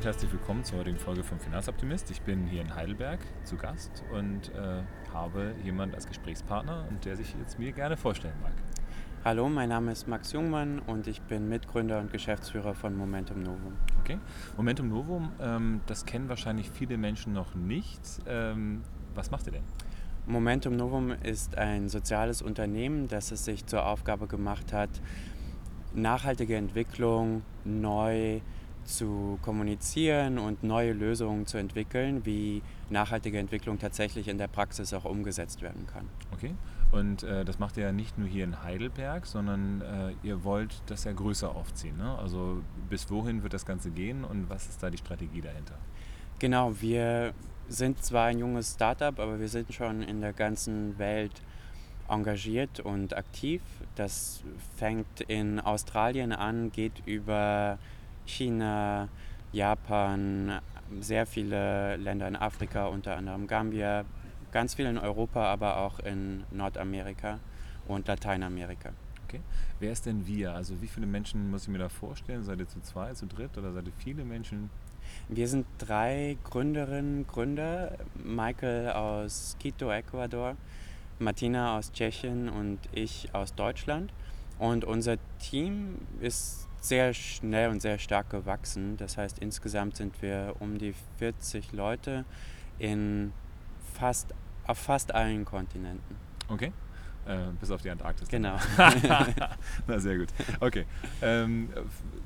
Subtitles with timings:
[0.00, 2.10] Und herzlich willkommen zur heutigen Folge vom Finanzoptimist.
[2.10, 4.82] Ich bin hier in Heidelberg zu Gast und äh,
[5.12, 8.54] habe jemanden als Gesprächspartner und der sich jetzt mir gerne vorstellen mag.
[9.26, 13.74] Hallo, mein Name ist Max Jungmann und ich bin Mitgründer und Geschäftsführer von Momentum Novum.
[14.00, 14.18] Okay,
[14.56, 18.00] Momentum Novum, ähm, das kennen wahrscheinlich viele Menschen noch nicht.
[18.26, 18.80] Ähm,
[19.14, 19.64] was macht ihr denn?
[20.26, 25.02] Momentum Novum ist ein soziales Unternehmen, das es sich zur Aufgabe gemacht hat,
[25.92, 28.59] nachhaltige Entwicklung neu zu
[29.42, 35.62] kommunizieren und neue Lösungen zu entwickeln, wie nachhaltige Entwicklung tatsächlich in der Praxis auch umgesetzt
[35.62, 36.08] werden kann.
[36.32, 36.54] Okay.
[36.92, 40.82] Und äh, das macht ihr ja nicht nur hier in Heidelberg, sondern äh, ihr wollt
[40.86, 41.96] das ja größer aufziehen.
[41.96, 42.18] Ne?
[42.18, 45.76] Also bis wohin wird das Ganze gehen und was ist da die Strategie dahinter?
[46.40, 47.32] Genau, wir
[47.68, 51.42] sind zwar ein junges Startup, aber wir sind schon in der ganzen Welt
[52.08, 53.62] engagiert und aktiv.
[53.94, 54.42] Das
[54.76, 57.78] fängt in Australien an, geht über
[58.30, 59.08] China,
[59.52, 60.60] Japan,
[61.00, 64.04] sehr viele Länder in Afrika, unter anderem Gambia,
[64.52, 67.38] ganz viel in Europa, aber auch in Nordamerika
[67.86, 68.90] und Lateinamerika.
[69.26, 69.40] Okay.
[69.78, 70.54] Wer ist denn wir?
[70.54, 72.44] Also wie viele Menschen muss ich mir da vorstellen?
[72.44, 74.70] Seid ihr zu zweit, zu dritt oder seid ihr viele Menschen?
[75.28, 77.96] Wir sind drei Gründerinnen, Gründer.
[78.22, 80.56] Michael aus Quito, Ecuador,
[81.18, 84.12] Martina aus Tschechien und ich aus Deutschland.
[84.58, 88.96] Und unser Team ist sehr schnell und sehr stark gewachsen.
[88.96, 92.24] Das heißt, insgesamt sind wir um die 40 Leute
[92.78, 93.32] in
[93.94, 94.34] fast,
[94.66, 96.16] auf fast allen Kontinenten.
[96.48, 96.72] Okay.
[97.26, 98.28] Äh, bis auf die Antarktis.
[98.28, 98.56] Genau.
[99.86, 100.28] Na sehr gut.
[100.58, 100.86] Okay.
[101.20, 101.68] Ähm,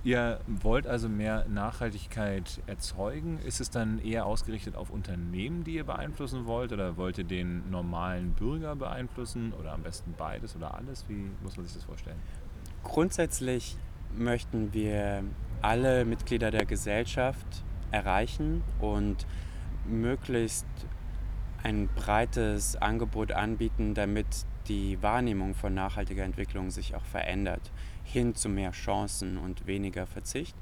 [0.05, 3.39] ihr wollt also mehr Nachhaltigkeit erzeugen.
[3.45, 6.73] Ist es dann eher ausgerichtet auf Unternehmen, die ihr beeinflussen wollt?
[6.73, 9.53] Oder wollt ihr den normalen Bürger beeinflussen?
[9.55, 11.05] Oder am besten beides oder alles?
[11.09, 12.19] Wie muss man sich das vorstellen?
[12.85, 13.77] Grundsätzlich
[14.17, 15.25] möchten wir
[15.63, 19.27] alle Mitglieder der Gesellschaft erreichen und
[19.87, 20.67] möglichst
[21.63, 24.27] ein breites Angebot anbieten, damit
[24.69, 27.71] die Wahrnehmung von nachhaltiger Entwicklung sich auch verändert,
[28.03, 30.57] hin zu mehr Chancen und weniger Verzicht.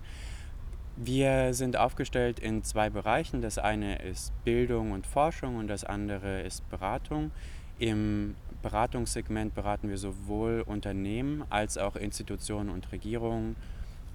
[0.97, 3.41] Wir sind aufgestellt in zwei Bereichen.
[3.41, 7.31] Das eine ist Bildung und Forschung und das andere ist Beratung.
[7.79, 13.57] Im Beratungssegment beraten wir sowohl Unternehmen als auch Institutionen und Regierungen.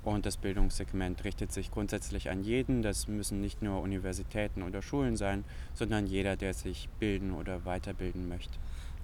[0.04, 2.82] Und das Bildungssegment richtet sich grundsätzlich an jeden.
[2.82, 5.44] Das müssen nicht nur Universitäten oder Schulen sein,
[5.74, 8.58] sondern jeder, der sich bilden oder weiterbilden möchte.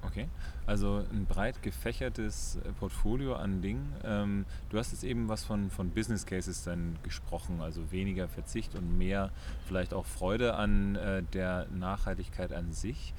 [0.05, 0.27] Okay,
[0.65, 3.93] also ein breit gefächertes äh, Portfolio an Dingen.
[4.03, 8.75] Ähm, du hast jetzt eben was von, von Business Cases dann gesprochen, also weniger Verzicht
[8.75, 9.31] und mehr
[9.65, 13.13] vielleicht auch Freude an äh, der Nachhaltigkeit an sich.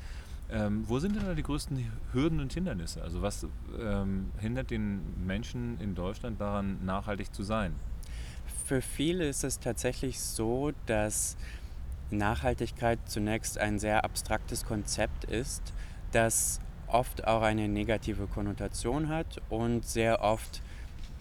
[0.51, 3.03] Ähm, wo sind denn da die größten Hürden und Hindernisse?
[3.03, 3.47] Also was
[3.81, 7.75] ähm, hindert den Menschen in Deutschland daran, nachhaltig zu sein?
[8.67, 11.37] Für viele ist es tatsächlich so, dass
[12.11, 15.73] Nachhaltigkeit zunächst ein sehr abstraktes Konzept ist,
[16.13, 20.63] das oft auch eine negative Konnotation hat und sehr oft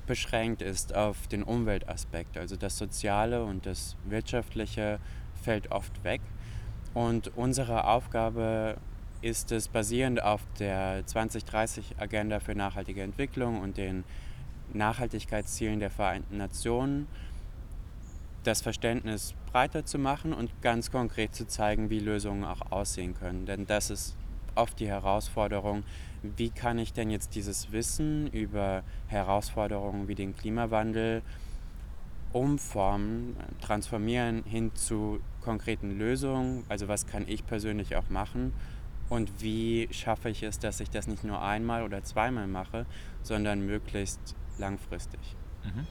[0.05, 2.37] beschränkt ist auf den Umweltaspekt.
[2.37, 4.99] Also das Soziale und das Wirtschaftliche
[5.41, 6.21] fällt oft weg.
[6.93, 8.77] Und unsere Aufgabe
[9.23, 14.03] ist es basierend auf der 2030-Agenda für nachhaltige Entwicklung und den
[14.73, 17.07] Nachhaltigkeitszielen der Vereinten Nationen
[18.43, 23.45] das Verständnis breiter zu machen und ganz konkret zu zeigen, wie Lösungen auch aussehen können.
[23.45, 24.17] Denn das ist
[24.55, 25.83] oft die Herausforderung,
[26.21, 31.21] wie kann ich denn jetzt dieses Wissen über Herausforderungen wie den Klimawandel
[32.33, 36.65] umformen, transformieren hin zu konkreten Lösungen.
[36.67, 38.51] Also was kann ich persönlich auch machen
[39.09, 42.85] und wie schaffe ich es, dass ich das nicht nur einmal oder zweimal mache,
[43.21, 45.19] sondern möglichst langfristig.
[45.63, 45.87] Mhm.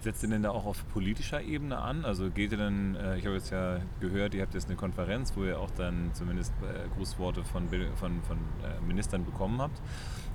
[0.00, 2.04] Setzt ihr denn da auch auf politischer Ebene an?
[2.04, 5.32] Also geht ihr dann, äh, ich habe jetzt ja gehört, ihr habt jetzt eine Konferenz,
[5.36, 9.80] wo ihr auch dann zumindest äh, Grußworte von, von, von äh, Ministern bekommen habt.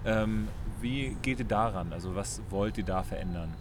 [0.06, 0.48] Ähm,
[0.80, 1.92] wie geht ihr daran?
[1.92, 3.54] Also was wollt ihr da verändern?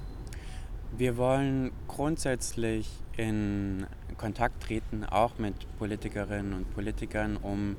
[0.96, 3.86] Wir wollen grundsätzlich in
[4.16, 7.74] Kontakt treten, auch mit Politikerinnen und Politikern, um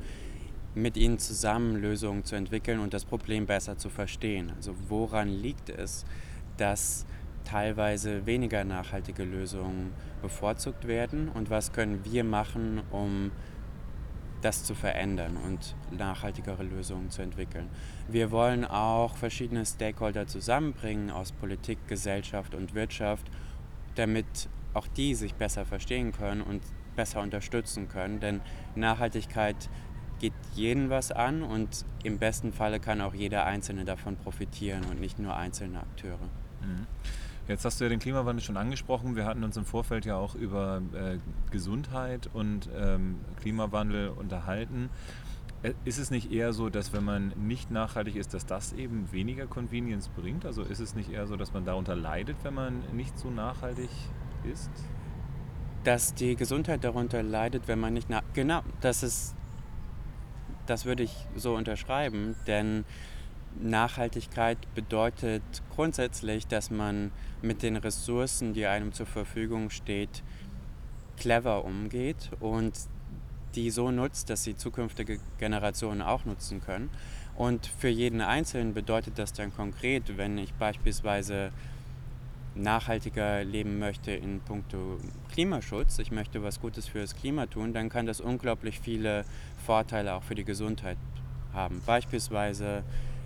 [0.78, 4.52] mit ihnen zusammen Lösungen zu entwickeln und das Problem besser zu verstehen.
[4.56, 6.06] Also woran liegt es,
[6.58, 7.06] dass
[7.44, 13.32] teilweise weniger nachhaltige Lösungen bevorzugt werden und was können wir machen, um
[14.42, 17.70] das zu verändern und nachhaltigere Lösungen zu entwickeln.
[18.08, 23.26] Wir wollen auch verschiedene Stakeholder zusammenbringen aus Politik, Gesellschaft und Wirtschaft,
[23.96, 26.62] damit auch die sich besser verstehen können und
[26.96, 28.20] besser unterstützen können.
[28.20, 28.42] Denn
[28.76, 29.70] Nachhaltigkeit
[30.20, 35.00] geht jeden was an und im besten Falle kann auch jeder Einzelne davon profitieren und
[35.00, 36.30] nicht nur einzelne Akteure.
[36.62, 36.88] Mhm.
[37.48, 39.16] Jetzt hast du ja den Klimawandel schon angesprochen.
[39.16, 41.18] Wir hatten uns im Vorfeld ja auch über äh,
[41.50, 44.90] Gesundheit und ähm, Klimawandel unterhalten.
[45.64, 49.12] Äh, ist es nicht eher so, dass wenn man nicht nachhaltig ist, dass das eben
[49.14, 50.46] weniger Convenience bringt?
[50.46, 53.90] Also ist es nicht eher so, dass man darunter leidet, wenn man nicht so nachhaltig
[54.44, 54.70] ist?
[55.86, 58.24] Dass die Gesundheit darunter leidet, wenn man nicht nach.
[58.34, 59.37] Genau, das ist.
[60.68, 62.86] Das würde ich so unterschreiben, denn
[63.60, 65.42] Nachhaltigkeit bedeutet
[65.74, 67.12] grundsätzlich, dass man
[67.42, 70.24] mit den Ressourcen, die einem zur Verfügung steht,
[71.18, 72.74] clever umgeht und
[73.56, 76.90] die so nutzt, dass sie zukünftige Generationen auch nutzen können.
[77.36, 81.52] Und für jeden Einzelnen bedeutet das dann konkret, wenn ich beispielsweise
[82.62, 84.98] nachhaltiger leben möchte in puncto
[85.32, 89.26] Klimaschutz, ich möchte was Gutes für das Klima tun, dann kann das unglaublich viele
[89.66, 90.98] Vorteile auch für die Gesundheit
[91.54, 91.82] haben.
[91.86, 92.84] Beispielsweise,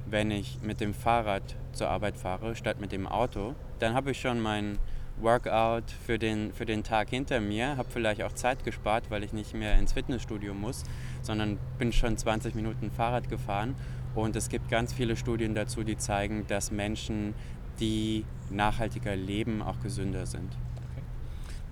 [0.10, 4.22] wenn ich mit dem Fahrrad zur Arbeit fahre statt mit dem Auto, dann habe ich
[4.22, 4.78] schon mein
[5.20, 9.34] Workout für den, für den Tag hinter mir, habe vielleicht auch Zeit gespart, weil ich
[9.34, 10.84] nicht mehr ins Fitnessstudio muss,
[11.22, 13.76] sondern bin schon 20 Minuten Fahrrad gefahren.
[14.16, 17.34] Und es gibt ganz viele Studien dazu, die zeigen, dass Menschen,
[17.82, 20.56] die nachhaltiger leben, auch gesünder sind.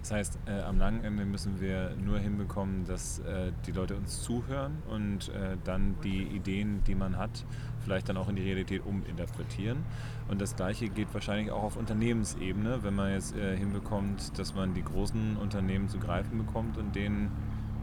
[0.01, 4.23] Das heißt, äh, am langen Ende müssen wir nur hinbekommen, dass äh, die Leute uns
[4.23, 7.45] zuhören und äh, dann die Ideen, die man hat,
[7.83, 9.83] vielleicht dann auch in die Realität uminterpretieren.
[10.29, 14.73] Und das Gleiche geht wahrscheinlich auch auf Unternehmensebene, wenn man jetzt äh, hinbekommt, dass man
[14.73, 17.29] die großen Unternehmen zu greifen bekommt und denen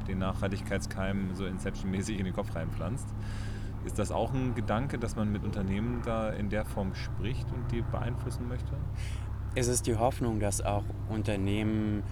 [0.08, 3.08] den Nachhaltigkeitskeim so Inception-mäßig in den Kopf reinpflanzt.
[3.86, 7.70] Ist das auch ein Gedanke, dass man mit Unternehmen da in der Form spricht und
[7.70, 8.72] die beeinflussen möchte?
[9.54, 12.02] Es ist die Hoffnung, dass auch Unternehmen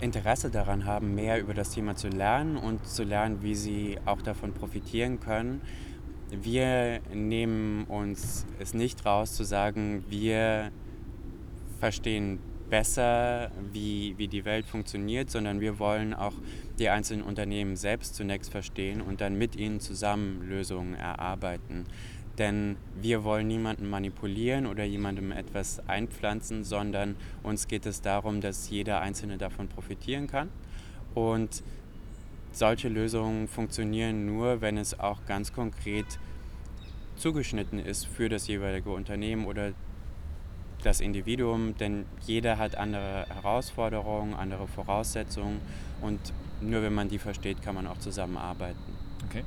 [0.00, 4.22] Interesse daran haben, mehr über das Thema zu lernen und zu lernen, wie sie auch
[4.22, 5.60] davon profitieren können.
[6.30, 10.70] Wir nehmen uns es nicht raus zu sagen, wir
[11.80, 12.38] verstehen
[12.72, 16.32] besser, wie, wie die Welt funktioniert, sondern wir wollen auch
[16.78, 21.84] die einzelnen Unternehmen selbst zunächst verstehen und dann mit ihnen zusammen Lösungen erarbeiten.
[22.38, 28.70] Denn wir wollen niemanden manipulieren oder jemandem etwas einpflanzen, sondern uns geht es darum, dass
[28.70, 30.48] jeder Einzelne davon profitieren kann.
[31.14, 31.62] Und
[32.52, 36.06] solche Lösungen funktionieren nur, wenn es auch ganz konkret
[37.16, 39.74] zugeschnitten ist für das jeweilige Unternehmen oder
[40.82, 45.60] das Individuum, denn jeder hat andere Herausforderungen, andere Voraussetzungen
[46.00, 46.20] und
[46.60, 48.78] nur wenn man die versteht, kann man auch zusammenarbeiten.
[49.28, 49.44] Okay.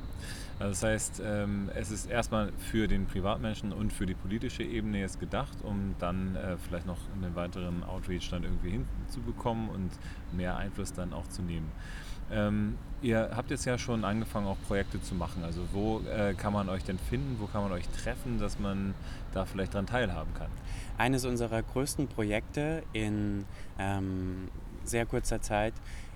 [0.58, 5.00] Also das heißt, ähm, es ist erstmal für den Privatmenschen und für die politische Ebene
[5.00, 9.90] jetzt gedacht, um dann äh, vielleicht noch einen weiteren Outreach dann irgendwie hinzubekommen und
[10.32, 11.70] mehr Einfluss dann auch zu nehmen.
[12.30, 15.44] Ähm, ihr habt jetzt ja schon angefangen, auch Projekte zu machen.
[15.44, 17.36] Also wo äh, kann man euch denn finden?
[17.38, 18.94] Wo kann man euch treffen, dass man
[19.32, 20.50] da vielleicht daran teilhaben kann?
[20.98, 23.44] Eines unserer größten Projekte in
[23.78, 24.48] ähm,
[24.84, 25.74] sehr kurzer Zeit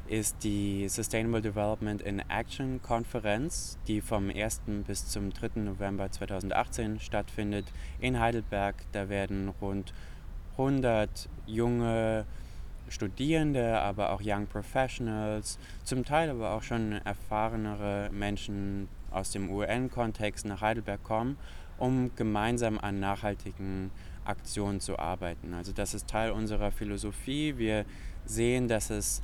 [0.09, 4.63] ist die Sustainable Development in Action Konferenz, die vom 1.
[4.87, 5.61] bis zum 3.
[5.61, 7.67] November 2018 stattfindet
[8.01, 8.75] in Heidelberg.
[8.93, 9.93] Da werden rund
[10.53, 12.25] 100 junge
[12.89, 20.45] Studierende, aber auch Young Professionals, zum Teil aber auch schon erfahrenere Menschen aus dem UN-Kontext
[20.47, 21.37] nach Heidelberg kommen,
[21.79, 23.91] um gemeinsam an nachhaltigen
[24.25, 25.55] Aktionen zu arbeiten.
[25.55, 27.59] Also das ist Teil unserer Philosophie.
[27.59, 27.85] Wir
[28.25, 29.23] sehen, dass es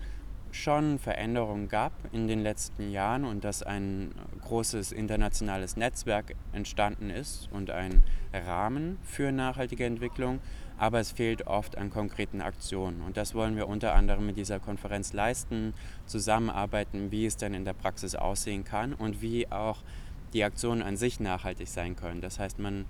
[0.53, 4.13] schon Veränderungen gab in den letzten Jahren und dass ein
[4.43, 10.41] großes internationales Netzwerk entstanden ist und ein Rahmen für nachhaltige Entwicklung
[10.79, 13.01] aber es fehlt oft an konkreten Aktionen.
[13.01, 15.75] Und das wollen wir unter anderem mit dieser Konferenz leisten,
[16.07, 19.79] zusammenarbeiten, wie es dann in der Praxis aussehen kann und wie auch
[20.33, 22.21] die Aktionen an sich nachhaltig sein können.
[22.21, 22.85] Das heißt, man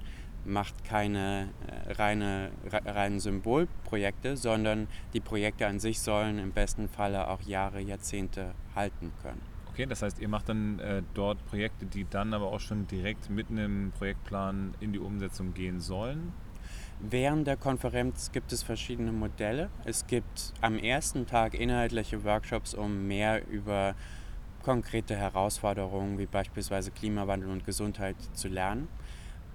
[0.47, 7.29] macht keine äh, reine, reinen Symbolprojekte, sondern die Projekte an sich sollen im besten Falle
[7.29, 9.41] auch Jahre, Jahrzehnte halten können.
[9.71, 13.29] Okay, das heißt, ihr macht dann äh, dort Projekte, die dann aber auch schon direkt
[13.29, 16.33] mit einem Projektplan in die Umsetzung gehen sollen?
[16.99, 19.69] Während der Konferenz gibt es verschiedene Modelle.
[19.85, 23.95] Es gibt am ersten Tag inhaltliche Workshops, um mehr über
[24.63, 28.89] konkrete Herausforderungen wie beispielsweise Klimawandel und Gesundheit zu lernen.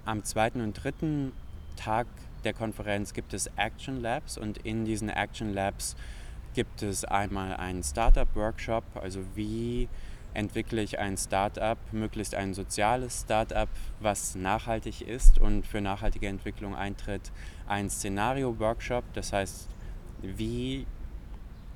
[0.04, 1.32] Am zweiten und dritten
[1.76, 2.08] Tag
[2.42, 5.94] der Konferenz gibt es Action Labs und in diesen Action Labs
[6.54, 9.88] gibt es einmal einen Startup-Workshop, also wie
[10.34, 13.68] entwickle ich ein Startup, möglichst ein soziales Startup,
[14.00, 17.30] was nachhaltig ist und für nachhaltige Entwicklung eintritt.
[17.68, 19.68] Ein Szenario-Workshop, das heißt,
[20.20, 20.86] wie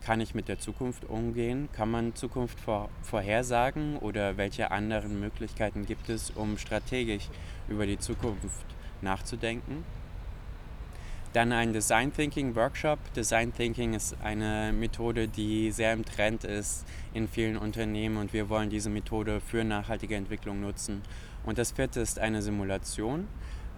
[0.04, 1.68] kann ich mit der Zukunft umgehen?
[1.72, 7.28] Kann man Zukunft vor, vorhersagen oder welche anderen Möglichkeiten gibt es, um strategisch
[7.68, 8.66] über die Zukunft
[9.02, 9.84] nachzudenken?
[11.36, 12.98] Dann ein Design Thinking Workshop.
[13.12, 18.48] Design Thinking ist eine Methode, die sehr im Trend ist in vielen Unternehmen und wir
[18.48, 21.02] wollen diese Methode für nachhaltige Entwicklung nutzen.
[21.44, 23.28] Und das vierte ist eine Simulation.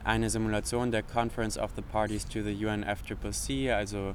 [0.04, 4.14] Eine Simulation der Conference of the Parties to the UNFCCC, also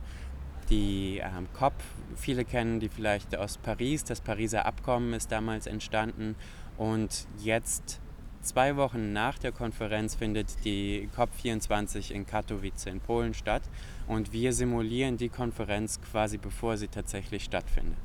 [0.74, 1.74] die ähm, COP.
[2.16, 4.04] Viele kennen die vielleicht aus Paris.
[4.04, 6.36] Das Pariser Abkommen ist damals entstanden
[6.78, 8.00] und jetzt
[8.42, 13.62] Zwei Wochen nach der Konferenz findet die COP24 in Katowice in Polen statt
[14.06, 17.96] und wir simulieren die Konferenz quasi bevor sie tatsächlich stattfindet.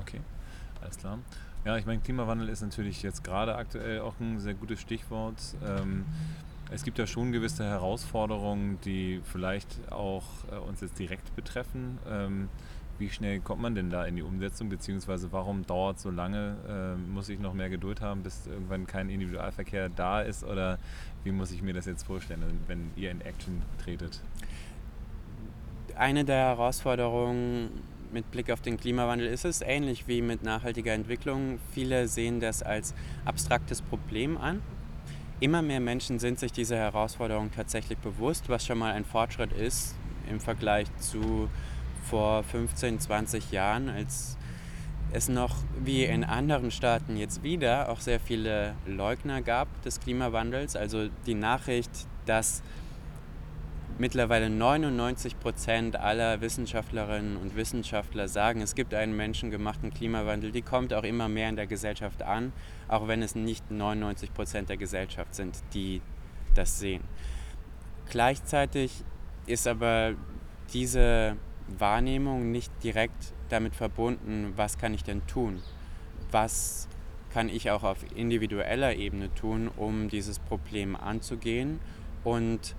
[0.00, 0.20] Okay,
[0.80, 1.18] alles klar.
[1.64, 5.42] Ja, ich meine, Klimawandel ist natürlich jetzt gerade aktuell auch ein sehr gutes Stichwort.
[5.66, 6.04] Ähm,
[6.70, 11.98] es gibt ja schon gewisse Herausforderungen, die vielleicht auch äh, uns jetzt direkt betreffen.
[12.08, 12.48] Ähm,
[12.98, 16.56] wie schnell kommt man denn da in die Umsetzung, beziehungsweise warum dauert so lange?
[16.68, 20.44] Äh, muss ich noch mehr Geduld haben, bis irgendwann kein Individualverkehr da ist?
[20.44, 20.78] Oder
[21.24, 24.20] wie muss ich mir das jetzt vorstellen, wenn ihr in Action tretet?
[25.96, 27.70] Eine der Herausforderungen
[28.12, 31.58] mit Blick auf den Klimawandel ist es ähnlich wie mit nachhaltiger Entwicklung.
[31.72, 32.94] Viele sehen das als
[33.24, 34.60] abstraktes Problem an.
[35.40, 39.94] Immer mehr Menschen sind sich dieser Herausforderung tatsächlich bewusst, was schon mal ein Fortschritt ist
[40.28, 41.48] im Vergleich zu
[42.10, 44.36] vor 15, 20 Jahren, als
[45.12, 50.74] es noch wie in anderen Staaten jetzt wieder auch sehr viele Leugner gab des Klimawandels.
[50.74, 51.90] Also die Nachricht,
[52.26, 52.62] dass
[53.98, 60.94] mittlerweile 99 Prozent aller Wissenschaftlerinnen und Wissenschaftler sagen, es gibt einen menschengemachten Klimawandel, die kommt
[60.94, 62.52] auch immer mehr in der Gesellschaft an,
[62.86, 66.00] auch wenn es nicht 99 Prozent der Gesellschaft sind, die
[66.54, 67.02] das sehen.
[68.08, 69.04] Gleichzeitig
[69.46, 70.14] ist aber
[70.72, 71.36] diese
[71.66, 75.62] Wahrnehmung nicht direkt damit verbunden, was kann ich denn tun?
[76.30, 76.88] Was
[77.32, 81.80] kann ich auch auf individueller Ebene tun, um dieses Problem anzugehen
[82.24, 82.74] und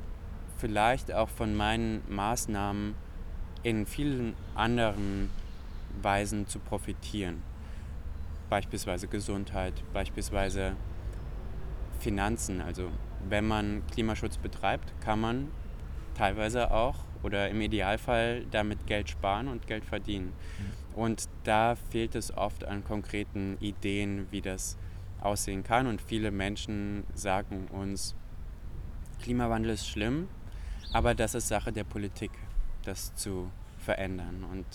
[0.59, 2.95] vielleicht auch von meinen Maßnahmen
[3.63, 5.29] in vielen anderen
[6.01, 7.41] Weisen zu profitieren.
[8.49, 10.75] Beispielsweise Gesundheit, beispielsweise
[11.99, 12.61] Finanzen.
[12.61, 12.89] Also
[13.27, 15.47] wenn man Klimaschutz betreibt, kann man
[16.15, 20.27] teilweise auch oder im Idealfall damit Geld sparen und Geld verdienen.
[20.27, 20.99] Mhm.
[20.99, 24.77] Und da fehlt es oft an konkreten Ideen, wie das
[25.21, 25.87] aussehen kann.
[25.87, 28.15] Und viele Menschen sagen uns,
[29.21, 30.27] Klimawandel ist schlimm,
[30.93, 32.31] aber das ist Sache der Politik,
[32.83, 34.43] das zu verändern.
[34.51, 34.65] Und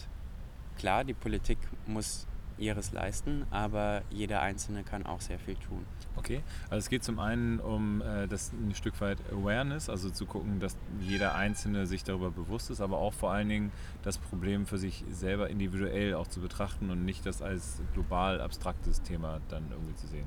[0.76, 2.26] klar, die Politik muss
[2.59, 5.85] ihres leisten, aber jeder Einzelne kann auch sehr viel tun.
[6.16, 10.26] Okay, also es geht zum einen um äh, das ein Stück weit Awareness, also zu
[10.26, 14.66] gucken, dass jeder Einzelne sich darüber bewusst ist, aber auch vor allen Dingen das Problem
[14.66, 19.64] für sich selber individuell auch zu betrachten und nicht das als global abstraktes Thema dann
[19.73, 20.26] irgendwie zu sehen.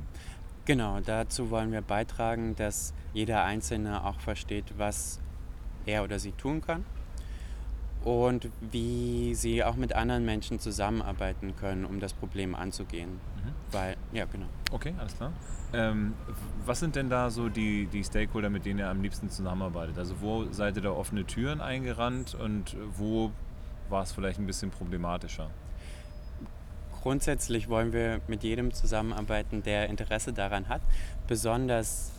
[0.65, 5.21] Genau, dazu wollen wir beitragen, dass jeder Einzelne auch versteht, was
[5.87, 6.85] er oder sie tun kann
[8.03, 13.09] und wie sie auch mit anderen Menschen zusammenarbeiten können, um das Problem anzugehen.
[13.09, 13.53] Mhm.
[13.71, 14.45] Weil, ja, genau.
[14.71, 15.33] Okay, alles klar.
[15.73, 16.13] Ähm,
[16.65, 19.97] was sind denn da so die, die Stakeholder, mit denen ihr am liebsten zusammenarbeitet?
[19.97, 23.31] Also wo seid ihr da offene Türen eingerannt und wo
[23.89, 25.49] war es vielleicht ein bisschen problematischer?
[27.01, 30.81] Grundsätzlich wollen wir mit jedem zusammenarbeiten, der Interesse daran hat.
[31.27, 32.13] Besonders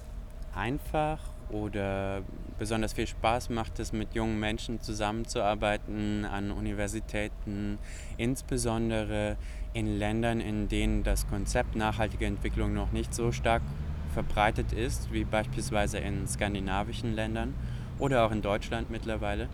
[0.54, 1.18] einfach
[1.50, 2.22] oder
[2.58, 7.78] besonders viel Spaß macht es, mit jungen Menschen zusammenzuarbeiten an Universitäten,
[8.16, 9.36] insbesondere
[9.72, 13.62] in Ländern, in denen das Konzept nachhaltige Entwicklung noch nicht so stark
[14.12, 17.54] verbreitet ist, wie beispielsweise in skandinavischen Ländern
[17.98, 19.48] oder auch in Deutschland mittlerweile.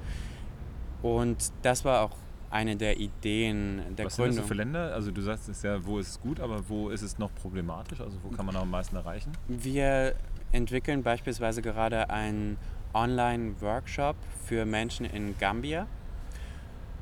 [1.03, 2.17] Und das war auch
[2.51, 4.35] eine der Ideen der Was Gründung.
[4.35, 4.95] sind das für Länder?
[4.95, 8.01] Also du sagst es ja, wo ist es gut, aber wo ist es noch problematisch?
[8.01, 9.33] Also wo kann man am meisten erreichen?
[9.49, 10.15] Wir
[10.55, 12.57] entwickeln beispielsweise gerade einen
[12.95, 15.87] Online-Workshop für Menschen in Gambia,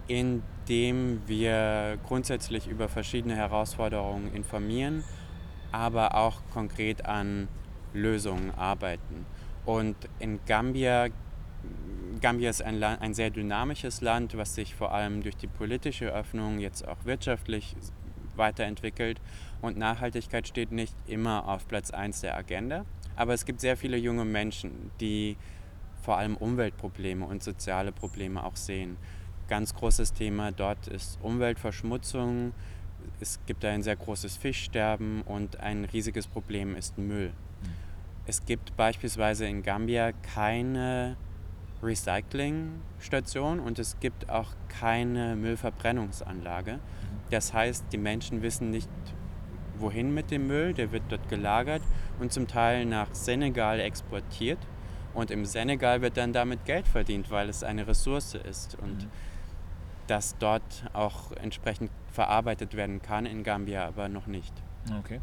[0.09, 5.05] in dem wir grundsätzlich über verschiedene Herausforderungen informieren,
[5.71, 7.49] aber auch konkret an
[7.93, 9.27] Lösungen arbeiten.
[9.65, 11.09] Und in Gambia,
[12.21, 16.07] Gambia ist ein, Land, ein sehr dynamisches Land, was sich vor allem durch die politische
[16.07, 17.77] Öffnung jetzt auch wirtschaftlich
[18.35, 19.21] weiterentwickelt.
[19.61, 22.85] Und Nachhaltigkeit steht nicht immer auf Platz 1 der Agenda.
[23.17, 25.37] Aber es gibt sehr viele junge Menschen, die
[26.03, 28.97] vor allem Umweltprobleme und soziale Probleme auch sehen.
[29.49, 32.53] Ganz großes Thema dort ist Umweltverschmutzung.
[33.21, 37.29] Es gibt ein sehr großes Fischsterben und ein riesiges Problem ist Müll.
[37.29, 37.69] Mhm.
[38.27, 41.17] Es gibt beispielsweise in Gambia keine
[41.83, 46.75] Recyclingstation und es gibt auch keine Müllverbrennungsanlage.
[46.75, 46.81] Mhm.
[47.31, 48.89] Das heißt, die Menschen wissen nicht,
[49.83, 50.73] wohin mit dem Müll.
[50.73, 51.83] Der wird dort gelagert
[52.21, 54.59] und zum Teil nach Senegal exportiert
[55.15, 59.11] Und im Senegal wird dann damit Geld verdient, weil es eine Ressource ist und mhm.
[60.07, 64.55] das dort auch entsprechend verarbeitet werden kann, in Gambia aber noch nicht.
[64.99, 65.21] Okay.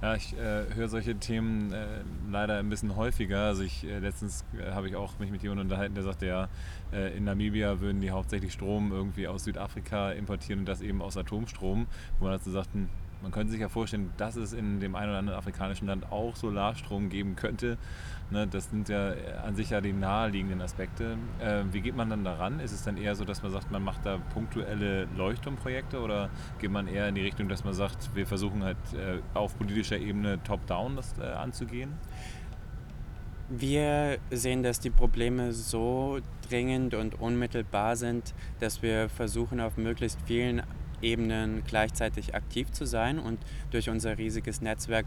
[0.00, 3.46] Ja, ich äh, höre solche Themen äh, leider ein bisschen häufiger.
[3.46, 6.48] Also ich äh, letztens äh, habe ich auch mich mit jemandem unterhalten, der sagte ja,
[6.92, 11.16] äh, in Namibia würden die hauptsächlich Strom irgendwie aus Südafrika importieren und das eben aus
[11.16, 11.88] Atomstrom,
[12.18, 12.88] wo man dazu sagten,
[13.22, 16.36] man könnte sich ja vorstellen, dass es in dem einen oder anderen afrikanischen Land auch
[16.36, 17.78] Solarstrom geben könnte.
[18.30, 19.12] Ne, das sind ja
[19.44, 21.16] an sich ja die naheliegenden Aspekte.
[21.40, 22.60] Äh, wie geht man dann daran?
[22.60, 26.70] Ist es dann eher so, dass man sagt, man macht da punktuelle Leuchtturmprojekte oder geht
[26.70, 30.42] man eher in die Richtung, dass man sagt, wir versuchen halt äh, auf politischer Ebene
[30.42, 31.94] top-down das äh, anzugehen?
[33.50, 40.20] Wir sehen, dass die Probleme so dringend und unmittelbar sind, dass wir versuchen, auf möglichst
[40.26, 40.62] vielen
[41.02, 43.38] Ebenen gleichzeitig aktiv zu sein und
[43.70, 45.06] durch unser riesiges Netzwerk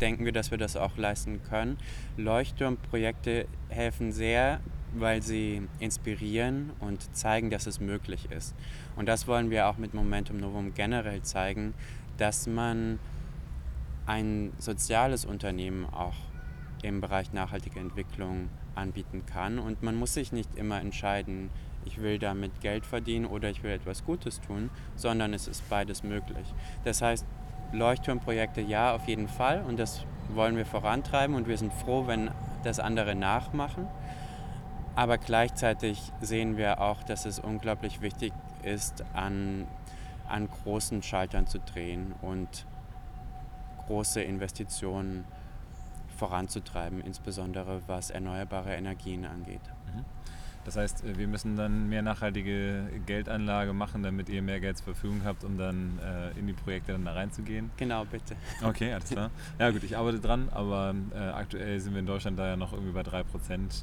[0.00, 1.78] denken wir, dass wir das auch leisten können.
[2.16, 4.60] Leuchtturmprojekte helfen sehr,
[4.94, 8.54] weil sie inspirieren und zeigen, dass es möglich ist.
[8.94, 11.74] Und das wollen wir auch mit Momentum Novum generell zeigen,
[12.18, 12.98] dass man
[14.06, 16.14] ein soziales Unternehmen auch
[16.82, 19.58] im Bereich nachhaltige Entwicklung anbieten kann.
[19.58, 21.50] Und man muss sich nicht immer entscheiden,
[21.86, 26.02] ich will damit Geld verdienen oder ich will etwas Gutes tun, sondern es ist beides
[26.02, 26.52] möglich.
[26.84, 27.24] Das heißt,
[27.72, 32.30] Leuchtturmprojekte ja, auf jeden Fall und das wollen wir vorantreiben und wir sind froh, wenn
[32.64, 33.86] das andere nachmachen.
[34.94, 39.66] Aber gleichzeitig sehen wir auch, dass es unglaublich wichtig ist, an,
[40.28, 42.66] an großen Schaltern zu drehen und
[43.86, 45.24] große Investitionen
[46.16, 49.60] voranzutreiben, insbesondere was erneuerbare Energien angeht.
[49.94, 50.04] Mhm.
[50.66, 54.86] Das heißt, äh, wir müssen dann mehr nachhaltige Geldanlage machen, damit ihr mehr Geld zur
[54.86, 57.70] Verfügung habt, um dann äh, in die Projekte dann da reinzugehen.
[57.76, 58.36] Genau, bitte.
[58.62, 59.30] Okay, alles klar.
[59.58, 62.72] Ja gut, ich arbeite dran, aber äh, aktuell sind wir in Deutschland da ja noch
[62.72, 63.22] irgendwie bei 3%,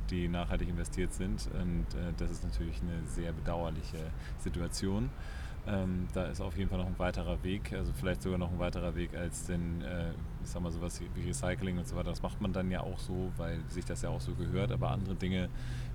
[0.10, 1.48] die nachhaltig investiert sind.
[1.54, 3.98] Und äh, das ist natürlich eine sehr bedauerliche
[4.40, 5.10] Situation.
[5.66, 8.60] Ähm, da ist auf jeden Fall noch ein weiterer Weg, also vielleicht sogar noch ein
[8.60, 10.10] weiterer Weg als den, äh,
[10.44, 12.10] ich sag mal sowas wie Recycling und so weiter.
[12.10, 14.74] Das macht man dann ja auch so, weil sich das ja auch so gehört.
[14.74, 15.48] Aber andere Dinge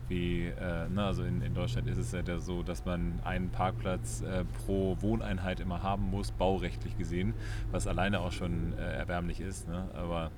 [0.09, 4.22] wie, äh, na, also in, in Deutschland ist es ja so, dass man einen Parkplatz
[4.22, 7.35] äh, pro Wohneinheit immer haben muss, baurechtlich gesehen,
[7.70, 9.68] was alleine auch schon äh, erbärmlich ist.
[9.68, 9.87] Ne?
[9.92, 10.31] Aber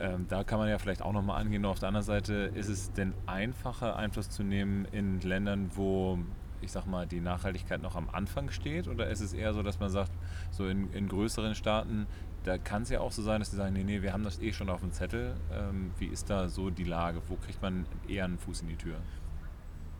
[0.00, 1.62] ähm, da kann man ja vielleicht auch nochmal angehen.
[1.62, 6.18] Nur auf der anderen Seite ist es denn einfacher, Einfluss zu nehmen in Ländern, wo
[6.66, 8.88] ich sag mal, die Nachhaltigkeit noch am Anfang steht?
[8.88, 10.12] Oder ist es eher so, dass man sagt,
[10.50, 12.06] so in, in größeren Staaten,
[12.44, 14.40] da kann es ja auch so sein, dass die sagen, nee, nee, wir haben das
[14.40, 15.34] eh schon auf dem Zettel.
[15.52, 17.22] Ähm, wie ist da so die Lage?
[17.28, 18.96] Wo kriegt man eher einen Fuß in die Tür?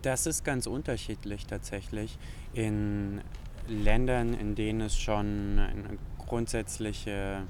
[0.02, 2.18] Das ist ganz unterschiedlich tatsächlich.
[2.52, 3.20] In
[3.68, 7.42] Ländern, in denen es schon eine grundsätzliche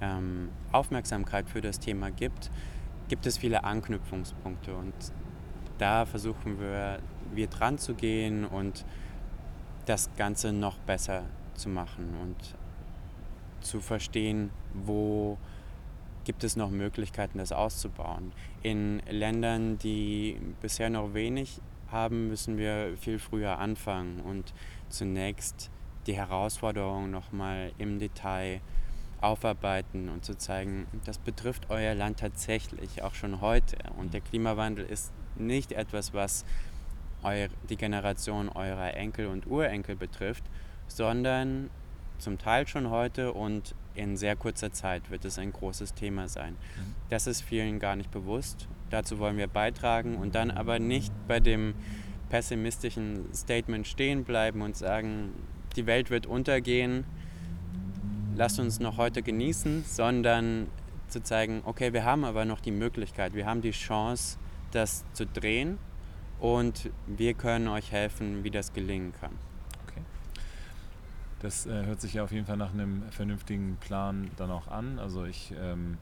[0.00, 2.50] ähm, Aufmerksamkeit für das Thema gibt,
[3.08, 4.94] gibt es viele Anknüpfungspunkte und
[5.78, 6.98] da versuchen wir,
[7.32, 8.84] wir dran zu gehen und
[9.86, 12.36] das Ganze noch besser zu machen und
[13.60, 15.38] zu verstehen, wo
[16.24, 18.32] gibt es noch Möglichkeiten, das auszubauen.
[18.62, 21.60] In Ländern, die bisher noch wenig
[21.90, 24.52] haben, müssen wir viel früher anfangen und
[24.90, 25.70] zunächst
[26.06, 28.60] die Herausforderungen nochmal im Detail
[29.20, 33.76] aufarbeiten und zu zeigen, das betrifft euer Land tatsächlich auch schon heute.
[33.98, 36.44] Und der Klimawandel ist nicht etwas, was
[37.22, 40.44] euer, die Generation eurer Enkel und Urenkel betrifft,
[40.86, 41.70] sondern
[42.18, 46.52] zum Teil schon heute und in sehr kurzer Zeit wird es ein großes Thema sein.
[46.52, 46.94] Mhm.
[47.10, 48.68] Das ist vielen gar nicht bewusst.
[48.90, 51.74] Dazu wollen wir beitragen und dann aber nicht bei dem
[52.30, 55.32] pessimistischen Statement stehen bleiben und sagen,
[55.76, 57.04] die Welt wird untergehen,
[58.36, 60.68] lasst uns noch heute genießen, sondern
[61.08, 64.38] zu zeigen, okay, wir haben aber noch die Möglichkeit, wir haben die Chance,
[64.70, 65.78] das zu drehen
[66.40, 69.32] und wir können euch helfen, wie das gelingen kann.
[69.86, 70.02] Okay.
[71.40, 74.98] Das äh, hört sich ja auf jeden Fall nach einem vernünftigen Plan dann auch an.
[74.98, 75.98] Also ich ähm,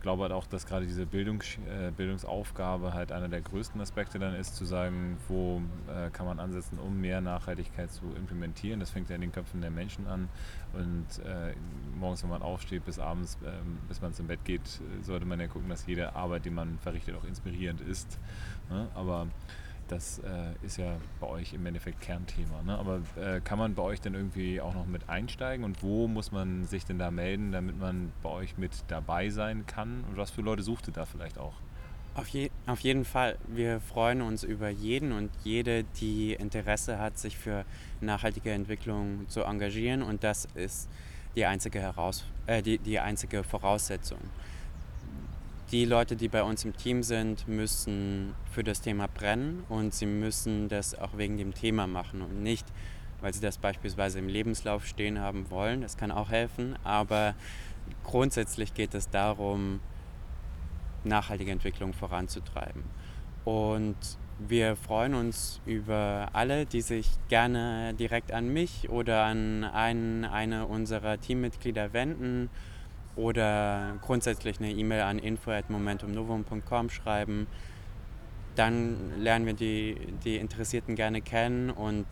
[0.00, 4.34] glaube halt auch, dass gerade diese Bildungs äh, Bildungsaufgabe halt einer der größten Aspekte dann
[4.34, 8.80] ist, zu sagen, wo äh, kann man ansetzen, um mehr Nachhaltigkeit zu implementieren.
[8.80, 10.28] Das fängt ja in den Köpfen der Menschen an
[10.72, 11.54] und äh,
[11.98, 15.46] morgens, wenn man aufsteht, bis abends, ähm, bis man zum Bett geht, sollte man ja
[15.46, 18.18] gucken, dass jede Arbeit, die man verrichtet, auch inspirierend ist.
[18.70, 18.88] Ne?
[18.94, 19.28] Aber
[19.88, 22.62] das äh, ist ja bei euch im Endeffekt Kernthema.
[22.62, 22.78] Ne?
[22.78, 26.32] Aber äh, kann man bei euch denn irgendwie auch noch mit einsteigen und wo muss
[26.32, 30.04] man sich denn da melden, damit man bei euch mit dabei sein kann?
[30.08, 31.54] Und was für Leute sucht ihr da vielleicht auch?
[32.14, 33.38] Auf, je, auf jeden Fall.
[33.46, 37.64] Wir freuen uns über jeden und jede, die Interesse hat, sich für
[38.00, 40.02] nachhaltige Entwicklung zu engagieren.
[40.02, 40.88] Und das ist
[41.36, 44.18] die einzige, Heraus äh, die, die einzige Voraussetzung.
[45.70, 50.06] Die Leute, die bei uns im Team sind, müssen für das Thema brennen und sie
[50.06, 52.66] müssen das auch wegen dem Thema machen und nicht,
[53.20, 55.82] weil sie das beispielsweise im Lebenslauf stehen haben wollen.
[55.82, 57.34] Das kann auch helfen, aber
[58.04, 59.80] grundsätzlich geht es darum,
[61.04, 62.82] nachhaltige Entwicklung voranzutreiben.
[63.44, 63.96] Und
[64.38, 70.66] wir freuen uns über alle, die sich gerne direkt an mich oder an einen, eine
[70.66, 72.48] unserer Teammitglieder wenden
[73.18, 77.48] oder grundsätzlich eine E-Mail an info.momentumnovum.com schreiben.
[78.54, 82.06] Dann lernen wir die, die Interessierten gerne kennen und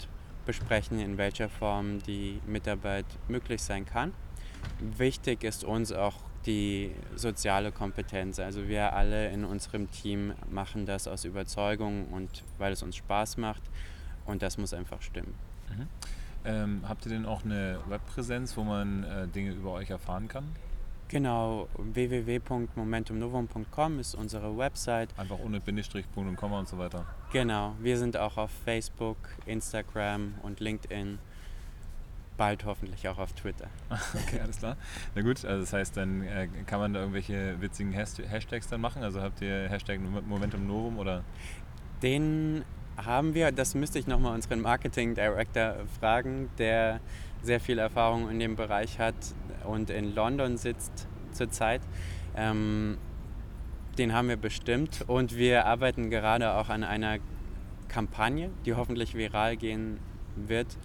[0.44, 4.12] besprechen, in welcher Form die Mitarbeit möglich sein kann.
[4.80, 6.14] Wichtig ist uns auch
[6.44, 8.38] die soziale Kompetenz.
[8.38, 13.36] Also wir alle in unserem Team machen das aus Überzeugung und weil es uns Spaß
[13.36, 13.62] macht
[14.24, 15.34] und das muss einfach stimmen.
[15.68, 15.86] Mhm.
[16.44, 20.44] Ähm, habt ihr denn auch eine Webpräsenz, wo man äh, Dinge über euch erfahren kann?
[21.08, 25.10] Genau, www.momentumnovum.com ist unsere Website.
[25.16, 27.06] Einfach ohne Bindestrich, Punkt und Komma und so weiter.
[27.32, 29.16] Genau, wir sind auch auf Facebook,
[29.46, 31.20] Instagram und LinkedIn.
[32.36, 33.68] Bald hoffentlich auch auf Twitter.
[34.14, 34.76] Okay, alles klar.
[35.14, 39.04] Na gut, also das heißt, dann äh, kann man da irgendwelche witzigen Hashtags dann machen?
[39.04, 41.22] Also habt ihr Hashtag Momentum Novum oder?
[42.02, 42.64] Den
[42.96, 47.00] haben wir, das müsste ich nochmal unseren Marketing Director fragen, der
[47.42, 49.14] sehr viel Erfahrung in dem Bereich hat
[49.66, 51.80] und in London sitzt zurzeit.
[52.36, 52.98] Ähm,
[53.98, 57.18] den haben wir bestimmt und wir arbeiten gerade auch an einer
[57.88, 59.98] Kampagne, die hoffentlich viral gehen
[60.34, 60.76] wird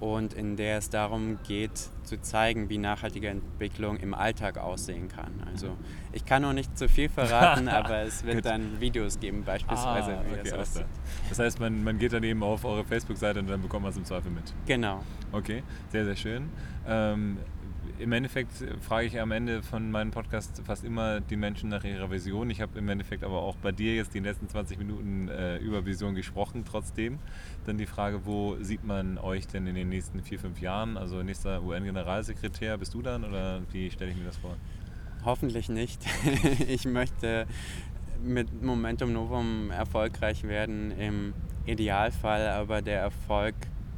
[0.00, 5.32] und in der es darum geht, zu zeigen, wie nachhaltige Entwicklung im Alltag aussehen kann.
[5.50, 5.76] Also
[6.12, 10.18] ich kann noch nicht zu viel verraten, aber es wird dann Videos geben, beispielsweise.
[10.18, 10.84] Ah, okay, das,
[11.28, 13.96] das heißt, man, man geht dann eben auf eure Facebook-Seite und dann bekommt man es
[13.96, 14.44] im Zweifel mit.
[14.66, 15.02] Genau.
[15.32, 16.50] Okay, sehr, sehr schön.
[16.86, 17.38] Ähm,
[17.98, 22.10] im Endeffekt frage ich am Ende von meinem Podcast fast immer die Menschen nach ihrer
[22.10, 22.50] Vision.
[22.50, 25.86] Ich habe im Endeffekt aber auch bei dir jetzt die letzten 20 Minuten äh, über
[25.86, 27.18] Vision gesprochen, trotzdem.
[27.64, 30.96] Dann die Frage, wo sieht man euch denn in den nächsten vier, fünf Jahren?
[30.96, 34.56] Also nächster UN-Generalsekretär, bist du dann oder wie stelle ich mir das vor?
[35.24, 36.04] Hoffentlich nicht.
[36.68, 37.46] ich möchte
[38.22, 41.34] mit Momentum Novum erfolgreich werden im
[41.66, 43.54] Idealfall, aber der Erfolg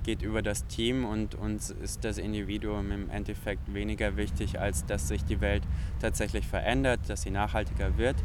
[0.09, 5.07] geht über das Team und uns ist das Individuum im Endeffekt weniger wichtig, als dass
[5.07, 5.63] sich die Welt
[6.01, 8.17] tatsächlich verändert, dass sie nachhaltiger wird.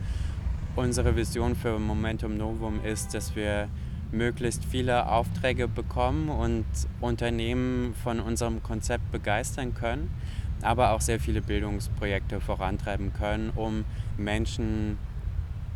[0.77, 3.67] Unsere Vision für Momentum Novum ist, dass wir
[4.13, 6.63] möglichst viele Aufträge bekommen und
[7.01, 10.09] Unternehmen von unserem Konzept begeistern können,
[10.61, 13.83] aber auch sehr viele Bildungsprojekte vorantreiben können, um
[14.15, 14.97] Menschen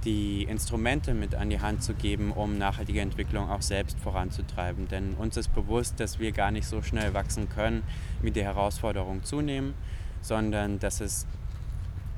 [0.08, 4.88] die Instrumente mit an die Hand zu geben, um nachhaltige Entwicklung auch selbst voranzutreiben.
[4.88, 7.84] Denn uns ist bewusst, dass wir gar nicht so schnell wachsen können,
[8.22, 9.74] wie die Herausforderungen zunehmen,
[10.22, 11.28] sondern dass es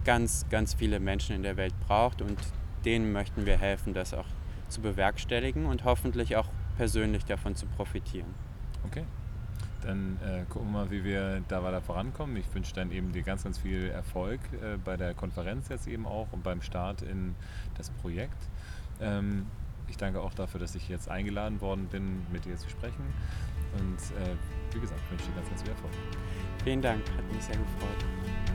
[0.06, 2.38] ganz, ganz viele Menschen in der Welt braucht und
[2.86, 4.28] denen möchten wir helfen, das auch
[4.70, 6.48] zu bewerkstelligen und hoffentlich auch
[6.78, 8.36] persönlich davon zu profitieren.
[8.86, 9.04] Okay.
[9.82, 12.36] Dann äh, gucken wir mal, wie wir da weiter vorankommen.
[12.38, 16.06] Ich wünsche dann eben dir ganz, ganz viel Erfolg äh, bei der Konferenz jetzt eben
[16.06, 17.36] auch und beim Start in
[17.78, 18.50] das Projekt.
[19.00, 19.46] Ähm,
[19.88, 23.04] ich danke auch dafür, dass ich jetzt eingeladen worden bin, mit dir zu sprechen.
[23.78, 24.36] Und äh,
[24.74, 25.94] wie gesagt, wünsche dir ganz, ganz viel Erfolg.
[26.64, 28.49] Vielen Dank, hat mich sehr gefreut.